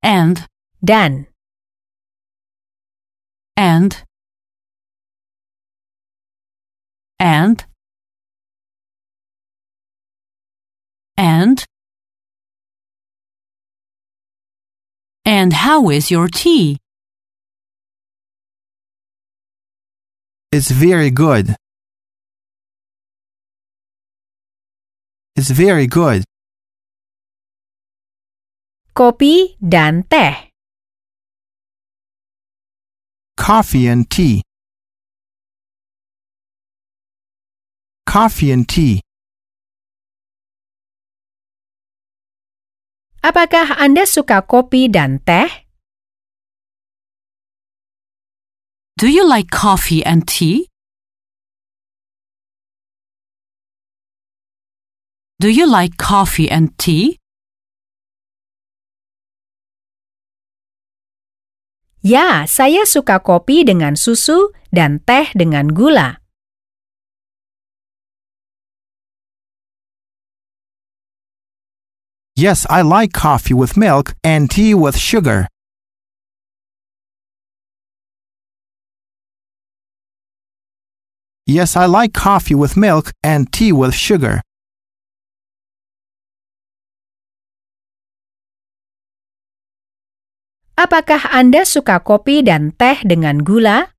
And, 0.06 0.46
dan. 0.84 1.26
and, 3.56 4.04
and, 7.18 7.64
and, 11.16 11.64
and 15.24 15.52
how 15.52 15.90
is 15.90 16.08
your 16.08 16.28
tea? 16.28 16.78
It's 20.52 20.70
very 20.70 21.10
good. 21.10 21.56
It's 25.34 25.50
very 25.50 25.88
good. 25.88 26.22
Kopi 28.96 29.52
dan 29.60 30.08
teh. 30.08 30.48
Coffee 33.36 33.92
and 33.92 34.08
tea. 34.08 34.40
Coffee 38.08 38.56
and 38.56 38.64
tea. 38.64 39.04
Apakah 43.20 43.76
Anda 43.76 44.08
suka 44.08 44.40
kopi 44.40 44.88
dan 44.88 45.20
teh? 45.20 45.68
Do 48.96 49.12
you 49.12 49.28
like 49.28 49.52
coffee 49.52 50.00
and 50.00 50.24
tea? 50.24 50.72
Do 55.36 55.52
you 55.52 55.68
like 55.68 56.00
coffee 56.00 56.48
and 56.48 56.72
tea? 56.80 57.20
Ya, 62.06 62.46
saya 62.46 62.86
suka 62.86 63.18
kopi 63.18 63.66
dengan 63.66 63.98
susu 63.98 64.54
dan 64.70 65.02
teh 65.02 65.26
dengan 65.34 65.66
gula. 65.74 66.22
Yes, 72.38 72.62
I 72.70 72.86
like 72.86 73.10
coffee 73.10 73.58
with 73.58 73.74
milk 73.74 74.14
and 74.22 74.46
tea 74.46 74.70
with 74.70 74.94
sugar. 74.94 75.50
Yes, 81.42 81.74
I 81.74 81.90
like 81.90 82.14
coffee 82.14 82.54
with 82.54 82.78
milk 82.78 83.10
and 83.26 83.50
tea 83.50 83.74
with 83.74 83.98
sugar. 83.98 84.46
Apakah 90.76 91.32
Anda 91.32 91.64
suka 91.64 92.04
kopi 92.04 92.44
dan 92.44 92.68
teh 92.68 93.00
dengan 93.00 93.40
gula? 93.40 93.96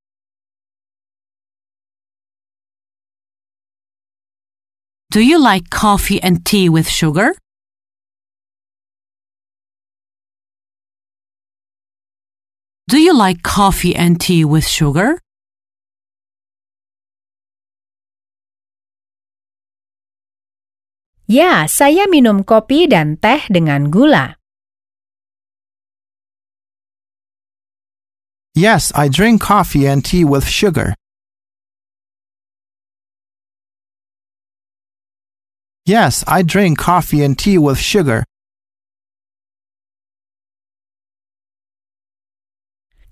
Do 5.10 5.26
you 5.26 5.42
like 5.42 5.74
coffee 5.74 6.22
and 6.22 6.46
tea 6.46 6.70
with 6.70 6.86
sugar? 6.86 7.34
Do 12.86 13.02
you 13.02 13.18
like 13.18 13.42
coffee 13.42 13.98
and 13.98 14.22
tea 14.22 14.46
with 14.46 14.70
sugar? 14.70 15.18
Ya, 21.26 21.66
saya 21.66 22.06
minum 22.06 22.46
kopi 22.46 22.86
dan 22.86 23.18
teh 23.18 23.50
dengan 23.50 23.90
gula. 23.90 24.37
Yes, 28.58 28.92
I 28.96 29.08
drink 29.08 29.40
coffee 29.40 29.86
and 29.86 30.04
tea 30.04 30.26
with 30.26 30.48
sugar. 30.48 30.96
Yes, 35.86 36.24
I 36.28 36.42
drink 36.42 36.80
coffee 36.80 37.22
and 37.22 37.38
tea 37.38 37.60
with 37.60 37.78
sugar. 37.78 38.24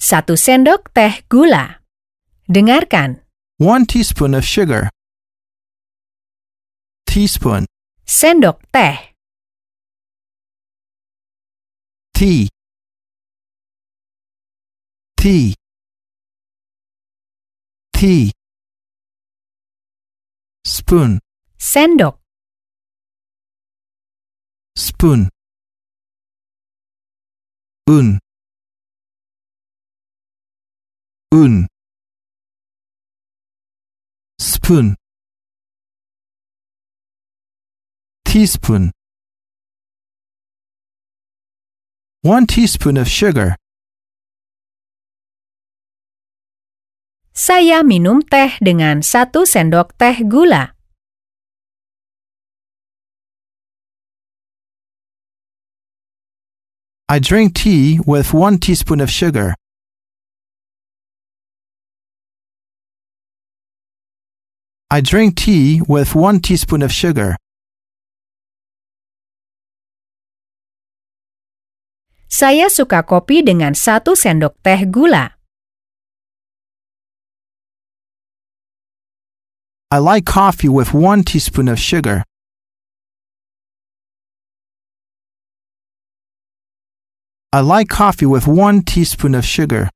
Satu 0.02 0.34
sendok 0.34 0.90
teh 0.98 1.22
gula. 1.30 1.78
Dengarkan. 2.50 3.22
One 3.62 3.86
teaspoon 3.86 4.34
of 4.34 4.46
sugar. 4.46 4.90
Teaspoon. 7.06 7.70
Sendok 8.08 8.66
teh. 8.74 9.14
Tea. 12.18 12.50
Tea. 15.26 15.56
Tea. 17.94 18.32
Spoon. 20.64 21.20
Sendok. 21.58 22.20
Spoon. 24.78 25.30
Un. 27.88 28.20
Un. 31.32 31.68
Spoon. 34.38 34.96
Teaspoon. 38.26 38.92
One 42.22 42.46
teaspoon 42.46 42.98
of 42.98 43.08
sugar. 43.08 43.56
Saya 47.36 47.84
minum 47.84 48.24
teh 48.24 48.56
dengan 48.64 49.04
satu 49.04 49.44
sendok 49.44 49.92
teh 50.00 50.24
gula. 50.24 50.72
I 57.12 57.20
drink 57.20 57.52
tea 57.60 58.00
with 58.08 58.32
one 58.32 58.56
teaspoon 58.56 59.04
of 59.04 59.12
sugar. 59.12 59.52
I 64.88 65.04
drink 65.04 65.36
tea 65.36 65.84
with 65.84 66.16
one 66.16 66.40
teaspoon 66.40 66.80
of 66.80 66.96
sugar. 66.96 67.36
Saya 72.32 72.72
suka 72.72 73.04
kopi 73.04 73.44
dengan 73.44 73.76
satu 73.76 74.16
sendok 74.16 74.56
teh 74.64 74.88
gula. 74.88 75.36
I 79.92 80.00
like 80.00 80.26
coffee 80.26 80.68
with 80.68 80.94
one 80.94 81.24
teaspoon 81.24 81.68
of 81.68 81.80
sugar. 81.80 82.24
I 87.54 87.62
like 87.62 87.88
coffee 87.88 88.26
with 88.26 88.48
one 88.48 88.82
teaspoon 88.82 89.36
of 89.36 89.46
sugar. 89.46 89.90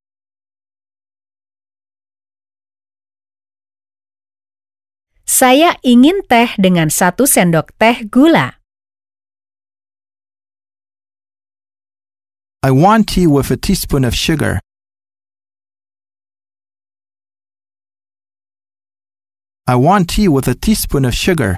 Saya 5.25 5.75
ingin 5.83 6.21
teh 6.29 6.53
dengan 6.61 6.93
satu 6.93 7.25
sendok 7.25 7.73
teh 7.81 8.05
gula. 8.07 8.61
I 12.61 12.71
want 12.71 13.09
tea 13.09 13.25
with 13.25 13.49
a 13.49 13.57
teaspoon 13.57 14.05
of 14.05 14.13
sugar. 14.13 14.61
I 19.69 19.75
want 19.75 20.09
tea 20.09 20.27
with 20.27 20.47
a 20.47 20.57
teaspoon 20.57 21.05
of 21.05 21.13
sugar. 21.13 21.53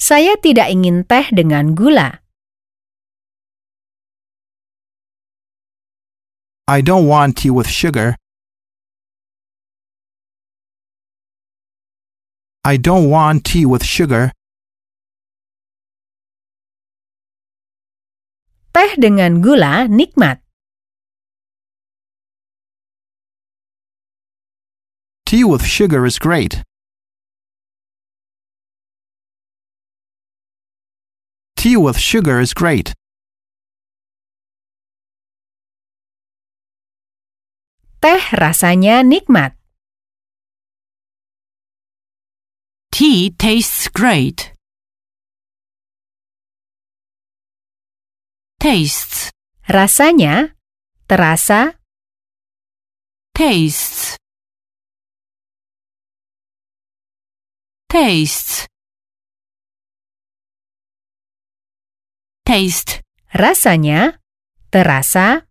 Saya 0.00 0.40
tidak 0.40 0.72
ingin 0.72 1.04
teh 1.04 1.28
dengan 1.28 1.76
gula. 1.76 2.24
I 6.64 6.80
don't 6.80 7.04
want 7.04 7.36
tea 7.36 7.52
with 7.52 7.68
sugar. 7.68 8.16
I 12.64 12.80
don't 12.80 13.12
want 13.12 13.44
tea 13.44 13.68
with 13.68 13.84
sugar. 13.84 14.32
Teh 18.72 18.96
dengan 18.96 19.44
gula 19.44 19.84
nikmat. 19.84 20.47
Tea 25.28 25.44
with 25.44 25.62
sugar 25.62 26.06
is 26.06 26.18
great. 26.18 26.64
Tea 31.54 31.76
with 31.76 31.98
sugar 31.98 32.40
is 32.40 32.54
great. 32.54 32.94
Teh 38.00 38.24
rasanya 38.40 39.04
nikmat. 39.04 39.52
Tea 42.90 43.28
tastes 43.36 43.92
great. 43.92 44.56
tastes, 48.56 49.28
Rasanya, 49.68 50.56
terasa, 51.06 51.76
tastes. 53.36 54.16
Tastes. 57.90 58.68
Taste, 62.44 63.00
rasanya, 63.32 64.20
terasa, 64.70 65.48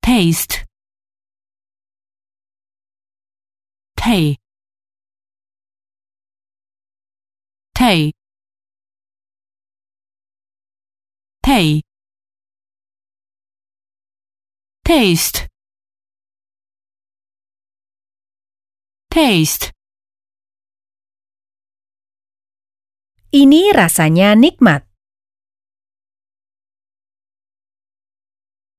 taste. 0.00 0.64
Tay. 3.96 4.36
Tay. 7.74 8.12
Tay. 11.42 11.82
Taste. 14.84 15.48
Taste. 19.10 19.77
Ini 23.28 23.72
rasanya 23.76 24.32
nikmat. 24.32 24.88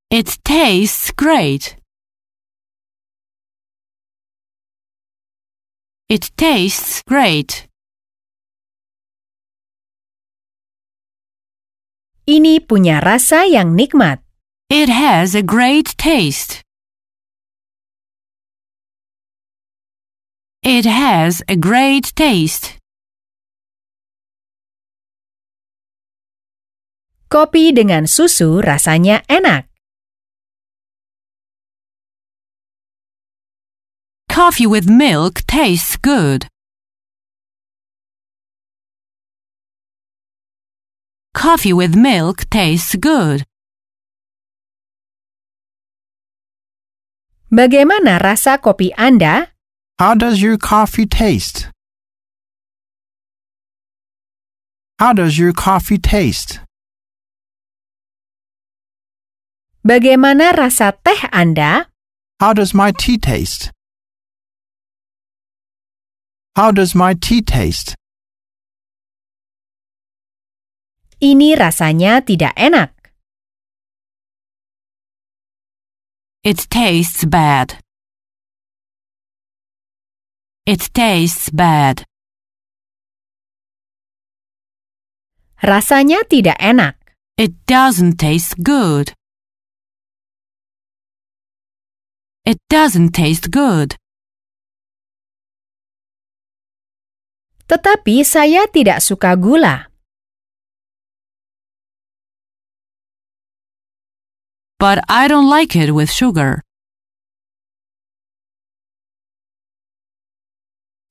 It 0.10 0.42
tastes 0.42 1.14
great. 1.14 1.78
It 6.10 6.34
tastes 6.34 7.06
great. 7.06 7.70
Ini 12.26 12.66
punya 12.66 13.06
rasa 13.06 13.46
yang 13.46 13.78
nikmat. 13.78 14.26
It 14.74 14.90
has 14.90 15.38
a 15.38 15.46
great 15.46 15.94
taste. 16.02 16.66
It 20.66 20.90
has 20.90 21.46
a 21.46 21.54
great 21.54 22.14
taste. 22.18 22.79
Kopi 27.30 27.70
dengan 27.70 28.10
susu 28.10 28.58
rasanya 28.58 29.22
enak. 29.30 29.70
Coffee 34.26 34.66
with 34.66 34.90
milk 34.90 35.46
tastes 35.46 35.94
good. 35.94 36.50
Coffee 41.38 41.70
with 41.70 41.94
milk 41.94 42.50
tastes 42.50 42.98
good. 42.98 43.46
Bagaimana 47.54 48.18
rasa 48.18 48.58
kopi 48.58 48.90
Anda? 48.98 49.54
How 50.02 50.18
does 50.18 50.42
your 50.42 50.58
coffee 50.58 51.06
taste? 51.06 51.70
How 54.98 55.14
does 55.14 55.38
your 55.38 55.54
coffee 55.54 56.02
taste? 56.02 56.66
Bagaimana 59.80 60.52
rasa 60.52 60.92
teh 60.92 61.24
Anda? 61.32 61.88
How 62.44 62.52
does 62.52 62.76
my 62.76 62.92
tea 62.92 63.16
taste? 63.16 63.72
How 66.56 66.76
does 66.76 66.92
my 66.92 67.16
tea 67.16 67.40
taste? 67.40 67.96
Ini 71.24 71.56
rasanya 71.56 72.20
tidak 72.24 72.56
enak. 72.60 72.92
It 76.44 76.68
tastes 76.72 77.24
bad. 77.24 77.80
It 80.68 80.92
tastes 80.92 81.52
bad. 81.52 82.04
Rasanya 85.64 86.24
tidak 86.28 86.56
enak. 86.60 86.96
It 87.40 87.56
doesn't 87.68 88.20
taste 88.20 88.60
good. 88.64 89.16
It 92.46 92.58
doesn't 92.70 93.12
taste 93.12 93.52
good. 93.52 93.96
Tetapi 97.70 98.26
saya 98.26 98.66
tidak 98.72 99.04
suka 99.04 99.38
gula. 99.38 99.92
But 104.80 105.04
I 105.12 105.28
don't 105.28 105.52
like 105.52 105.76
it 105.76 105.92
with 105.92 106.10
sugar. 106.10 106.64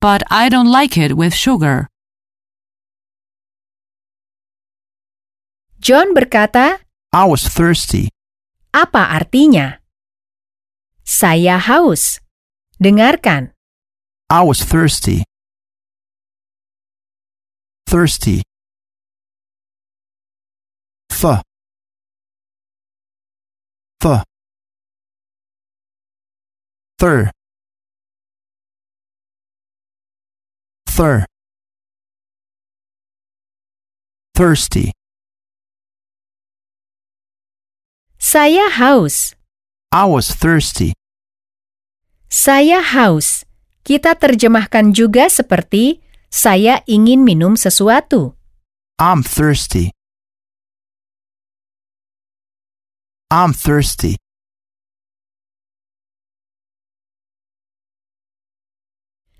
But 0.01 0.23
I 0.31 0.49
don't 0.49 0.71
like 0.71 0.97
it 0.97 1.13
with 1.15 1.35
sugar. 1.37 1.87
John 5.79 6.11
berkata, 6.11 6.81
I 7.13 7.23
was 7.29 7.47
thirsty. 7.47 8.09
apa 8.73 9.17
artinya? 9.17 9.81
Saya 11.09 11.57
haus. 11.57 12.21
Dengarkan. 12.77 13.49
I 14.29 14.45
was 14.45 14.61
thirsty. 14.61 15.25
Thirsty. 17.89 18.45
Th. 21.09 21.41
Th. 23.97 24.21
Thir. 27.01 27.33
Thir. 30.85 31.25
Thirsty. 34.37 34.93
Saya 38.21 38.69
haus. 38.69 39.38
I 39.89 40.05
was 40.05 40.29
thirsty. 40.29 40.93
Saya 42.29 42.77
haus. 42.77 43.41
Kita 43.81 44.13
terjemahkan 44.13 44.93
juga 44.93 45.25
seperti 45.33 45.97
saya 46.29 46.85
ingin 46.85 47.25
minum 47.25 47.57
sesuatu. 47.57 48.37
I'm 49.01 49.25
thirsty. 49.25 49.89
I'm 53.33 53.49
thirsty. 53.49 54.13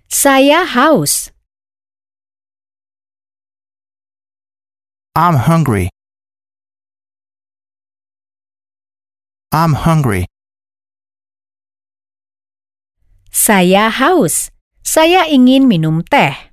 Saya 0.10 0.66
haus. 0.66 1.30
I'm 5.14 5.46
hungry. 5.46 5.94
I'm 9.54 9.78
hungry. 9.78 10.26
Saya 13.30 13.90
haus. 13.90 14.50
Saya 14.86 15.26
ingin 15.30 15.70
minum 15.70 16.02
teh. 16.06 16.50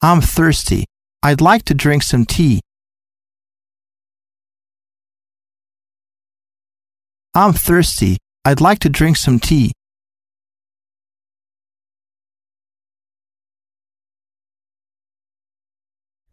I'm 0.00 0.22
thirsty. 0.22 0.86
I'd 1.22 1.42
like 1.42 1.68
to 1.68 1.74
drink 1.74 2.02
some 2.02 2.24
tea. 2.24 2.64
I'm 7.34 7.52
thirsty. 7.52 8.16
I'd 8.44 8.60
like 8.60 8.80
to 8.80 8.88
drink 8.88 9.18
some 9.18 9.38
tea. 9.38 9.70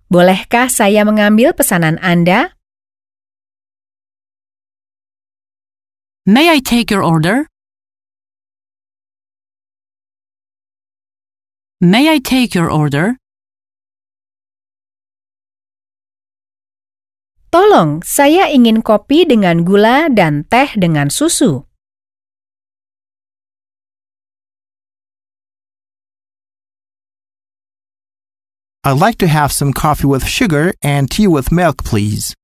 Bolehkah 0.07 0.71
saya 0.71 1.03
mengambil 1.03 1.51
pesanan 1.51 1.99
Anda? 1.99 2.56
May 6.28 6.51
I 6.51 6.59
take 6.59 6.91
your 6.91 7.07
order? 7.07 7.47
May 11.80 12.11
I 12.11 12.19
take 12.19 12.51
your 12.51 12.67
order? 12.67 13.15
Tolong, 17.47 18.03
saya 18.03 18.51
ingin 18.51 18.84
kopi 18.84 19.23
dengan 19.23 19.63
gula 19.63 20.11
dan 20.11 20.43
teh 20.51 20.75
dengan 20.75 21.07
susu. 21.07 21.63
I'd 28.84 28.99
like 28.99 29.15
to 29.23 29.32
have 29.32 29.55
some 29.55 29.71
coffee 29.71 30.11
with 30.11 30.28
sugar 30.28 30.75
and 30.84 31.07
tea 31.07 31.32
with 31.32 31.55
milk, 31.55 31.88
please. 31.88 32.36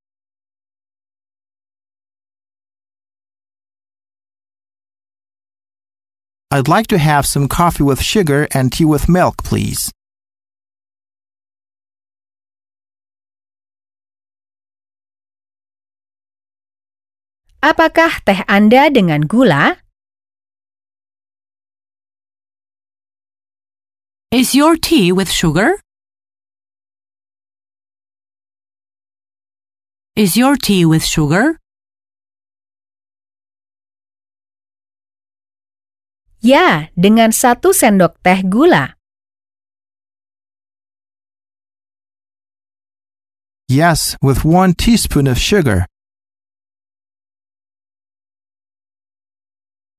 I'd 6.54 6.68
like 6.68 6.86
to 6.93 6.99
have 6.99 7.26
some 7.26 7.47
coffee 7.47 7.82
with 7.82 7.99
sugar 7.99 8.47
and 8.54 8.72
tea 8.72 8.86
with 8.86 9.10
milk, 9.10 9.41
please. 9.41 9.89
Apakah 17.58 18.22
teh 18.22 18.45
Anda 18.45 18.93
dengan 18.93 19.26
gula? 19.26 19.82
Is 24.30 24.54
your 24.54 24.78
tea 24.78 25.10
with 25.10 25.34
sugar? 25.34 25.82
Is 30.14 30.38
your 30.38 30.54
tea 30.54 30.86
with 30.86 31.01
sugar? 31.01 31.62
Ya, 36.44 36.91
dengan 37.00 37.32
satu 37.32 37.72
sendok 37.72 38.20
teh 38.20 38.44
gula. 38.44 39.00
Yes, 43.72 44.20
with 44.20 44.44
one 44.44 44.76
teaspoon 44.76 45.24
of 45.32 45.39
sugar. 45.39 45.88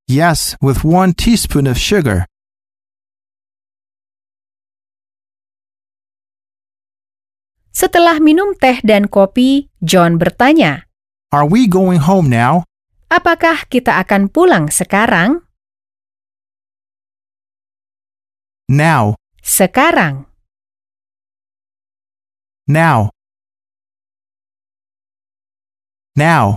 Yes, 0.05 0.53
with 0.61 0.85
one 0.85 1.17
teaspoon 1.17 1.65
of 1.65 1.81
sugar. 1.81 2.29
Setelah 7.73 8.21
minum 8.21 8.53
teh 8.53 8.85
dan 8.85 9.09
kopi, 9.09 9.73
John 9.81 10.21
bertanya, 10.21 10.85
Are 11.33 11.49
we 11.49 11.65
going 11.65 12.05
home 12.05 12.29
now? 12.29 12.69
"Apakah 13.09 13.65
kita 13.73 13.97
akan 13.97 14.29
pulang 14.29 14.69
sekarang?" 14.69 15.41
Now, 18.69 19.21
Sekarang. 19.45 20.25
now. 22.65 23.13
Now. 26.17 26.57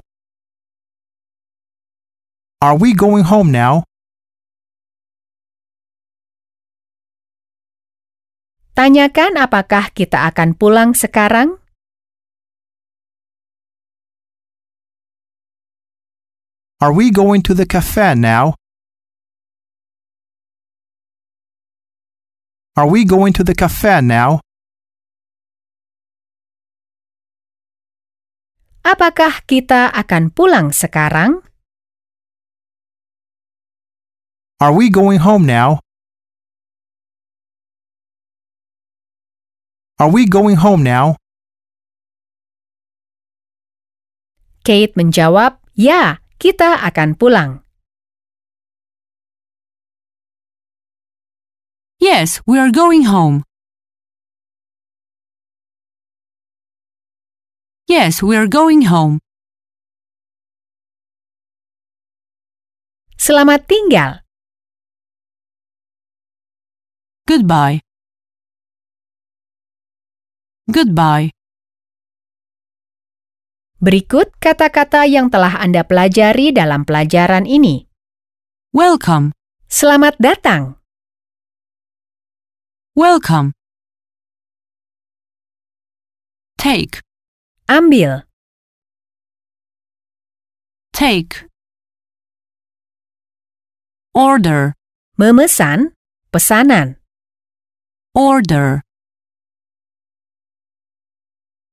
Are 2.63 2.77
we 2.79 2.95
going 2.95 3.27
home 3.27 3.51
now? 3.51 3.83
Tanyakan 8.71 9.35
apakah 9.35 9.91
kita 9.91 10.31
akan 10.31 10.55
pulang 10.55 10.95
sekarang? 10.95 11.59
Are 16.79 16.93
we 16.93 17.11
going 17.11 17.41
to 17.43 17.57
the 17.57 17.65
cafe 17.65 18.15
now? 18.15 18.53
Are 22.77 22.85
we 22.85 23.09
going 23.09 23.33
to 23.33 23.41
the 23.41 23.57
cafe 23.57 24.05
now? 24.05 24.37
Apakah 28.85 29.41
kita 29.49 29.89
akan 29.89 30.29
pulang 30.29 30.69
sekarang? 30.69 31.41
Are 34.61 34.69
we 34.77 34.93
going 34.93 35.25
home 35.25 35.49
now? 35.49 35.81
Are 39.97 40.13
we 40.13 40.29
going 40.29 40.61
home 40.61 40.85
now? 40.85 41.17
Kate 44.61 44.93
menjawab, 44.93 45.57
"Ya, 45.73 46.21
kita 46.37 46.85
akan 46.85 47.17
pulang." 47.17 47.66
Yes, 51.97 52.45
we 52.45 52.61
are 52.61 52.69
going 52.69 53.09
home. 53.09 53.41
Yes, 57.89 58.21
we 58.21 58.37
are 58.37 58.45
going 58.45 58.85
home. 58.85 59.17
Selamat 63.17 63.65
tinggal. 63.65 64.21
Goodbye. 67.25 67.81
Goodbye. 70.69 71.33
Berikut 73.81 74.37
kata-kata 74.37 75.09
yang 75.09 75.33
telah 75.33 75.57
Anda 75.57 75.81
pelajari 75.81 76.53
dalam 76.53 76.85
pelajaran 76.85 77.49
ini. 77.49 77.89
Welcome. 78.69 79.33
Selamat 79.65 80.13
datang. 80.21 80.77
Welcome. 82.97 83.53
Take. 86.57 86.99
Ambil. 87.69 88.23
Take. 90.93 91.45
Order. 94.15 94.73
Memesan. 95.13 95.93
Pesanan. 96.33 96.97
Order. 98.15 98.81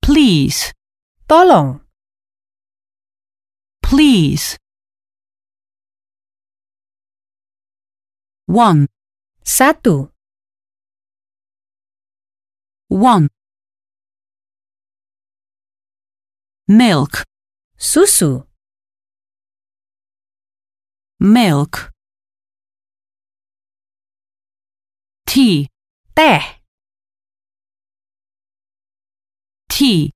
Please. 0.03 0.75
Tolong. 1.27 1.81
Please. 3.81 4.59
One. 8.45 8.89
Satu. 9.41 10.14
One. 12.95 13.29
Milk. 16.69 17.25
Susu. 17.77 18.47
Milk. 21.19 21.91
Tea. 25.27 25.67
Teh. 26.15 26.45
Tea. 29.69 30.13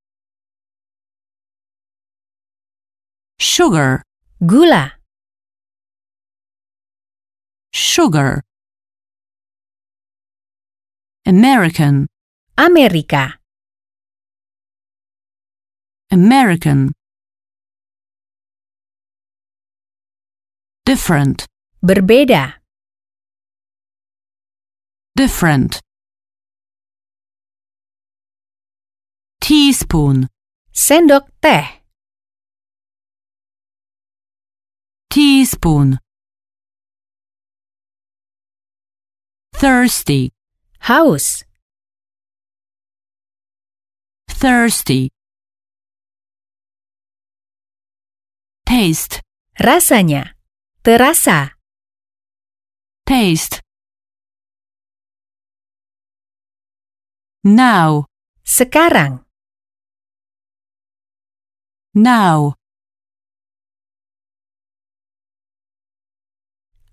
Sugar. 3.40 4.04
Gula. 4.46 4.92
Sugar. 7.72 8.44
American. 11.26 12.06
Amerika. 12.58 13.38
American. 16.10 16.90
Different. 20.84 21.46
Berbeda. 21.80 22.54
Different. 25.14 25.78
Teaspoon. 29.40 30.26
Sendok 30.74 31.30
teh. 31.40 31.86
Teaspoon. 35.10 36.00
Thirsty. 39.54 40.32
Haus. 40.80 41.47
Thirsty. 44.38 45.10
Taste. 48.62 49.18
Rasanya. 49.58 50.38
Terasa. 50.86 51.58
Taste. 53.02 53.66
Now. 57.42 58.06
Sekarang. 58.46 59.26
Now. 61.98 62.54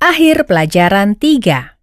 Akhir 0.02 0.50
pelajaran 0.50 1.14
3. 1.22 1.75